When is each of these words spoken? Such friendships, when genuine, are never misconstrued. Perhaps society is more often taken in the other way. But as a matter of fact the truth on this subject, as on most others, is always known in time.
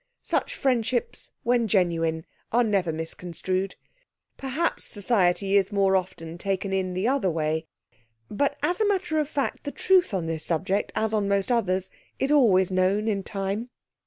Such 0.23 0.55
friendships, 0.55 1.29
when 1.43 1.67
genuine, 1.67 2.25
are 2.51 2.63
never 2.63 2.91
misconstrued. 2.91 3.75
Perhaps 4.35 4.83
society 4.85 5.55
is 5.55 5.71
more 5.71 5.95
often 5.95 6.39
taken 6.39 6.73
in 6.73 6.95
the 6.95 7.07
other 7.07 7.29
way. 7.29 7.67
But 8.27 8.57
as 8.63 8.81
a 8.81 8.87
matter 8.87 9.19
of 9.19 9.29
fact 9.29 9.63
the 9.63 9.69
truth 9.71 10.11
on 10.11 10.25
this 10.25 10.43
subject, 10.43 10.91
as 10.95 11.13
on 11.13 11.27
most 11.27 11.51
others, 11.51 11.91
is 12.17 12.31
always 12.31 12.71
known 12.71 13.07
in 13.07 13.21
time. 13.21 13.69